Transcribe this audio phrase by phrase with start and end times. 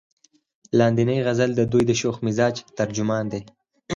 [0.77, 3.39] لاندينے غزل د دوي د شوخ مزاج ترجمان دے۔